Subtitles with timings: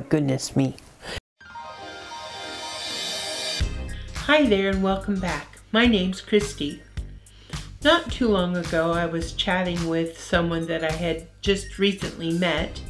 [0.00, 0.76] goodness me.
[4.26, 5.60] Hi there and welcome back.
[5.72, 6.80] My name's Kristy.
[7.82, 12.80] Not too long ago, I was chatting with someone that I had just recently met,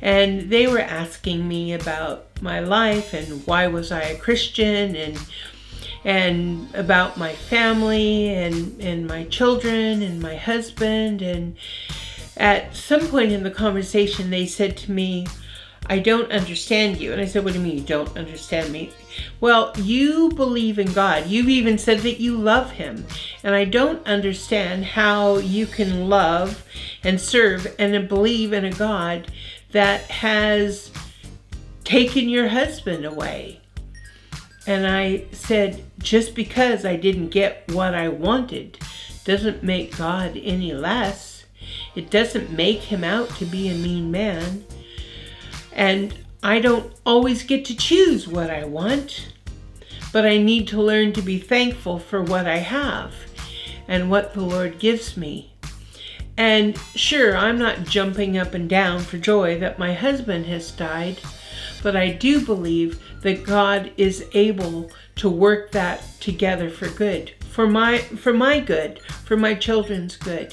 [0.00, 5.18] and they were asking me about my life and why was I a Christian and
[6.04, 11.56] and about my family and and my children and my husband and
[12.36, 15.26] at some point in the conversation they said to me
[15.86, 17.12] I don't understand you.
[17.12, 18.90] And I said, What do you mean you don't understand me?
[19.40, 21.26] Well, you believe in God.
[21.26, 23.06] You've even said that you love Him.
[23.42, 26.64] And I don't understand how you can love
[27.02, 29.30] and serve and believe in a God
[29.72, 30.90] that has
[31.84, 33.60] taken your husband away.
[34.66, 38.78] And I said, Just because I didn't get what I wanted
[39.24, 41.44] doesn't make God any less.
[41.94, 44.64] It doesn't make him out to be a mean man.
[45.74, 49.32] And I don't always get to choose what I want,
[50.12, 53.14] but I need to learn to be thankful for what I have
[53.88, 55.52] and what the Lord gives me.
[56.36, 61.20] And sure, I'm not jumping up and down for joy that my husband has died,
[61.82, 67.66] but I do believe that God is able to work that together for good, for
[67.66, 70.52] my for my good, for my children's good.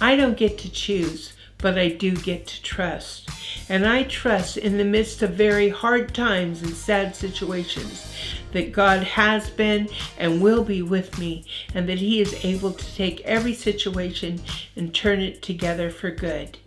[0.00, 3.30] I don't get to choose, but I do get to trust.
[3.68, 8.12] And I trust in the midst of very hard times and sad situations
[8.52, 12.94] that God has been and will be with me, and that He is able to
[12.94, 14.40] take every situation
[14.76, 16.58] and turn it together for good.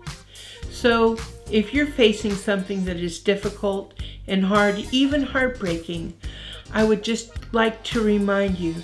[0.69, 1.17] So,
[1.49, 3.93] if you're facing something that is difficult
[4.27, 6.13] and hard, even heartbreaking,
[6.73, 8.75] I would just like to remind you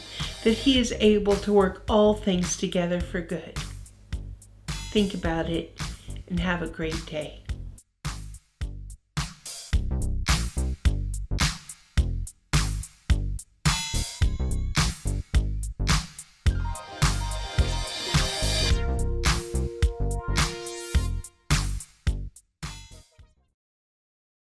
[0.44, 3.58] that He is able to work all things together for good.
[4.68, 5.78] Think about it
[6.28, 7.42] and have a great day.